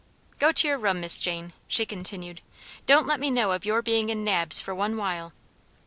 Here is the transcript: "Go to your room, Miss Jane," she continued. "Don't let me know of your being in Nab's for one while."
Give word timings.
"Go 0.39 0.51
to 0.51 0.67
your 0.67 0.79
room, 0.79 0.99
Miss 0.99 1.19
Jane," 1.19 1.53
she 1.67 1.85
continued. 1.85 2.41
"Don't 2.87 3.05
let 3.05 3.19
me 3.19 3.29
know 3.29 3.51
of 3.51 3.65
your 3.65 3.83
being 3.83 4.09
in 4.09 4.23
Nab's 4.23 4.59
for 4.59 4.73
one 4.73 4.97
while." 4.97 5.31